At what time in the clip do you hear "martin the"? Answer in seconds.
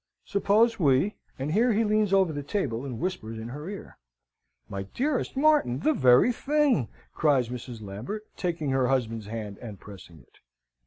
5.37-5.93